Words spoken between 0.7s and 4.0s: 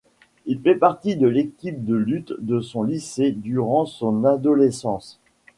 partie de l'équipe de lutte de son lycée durant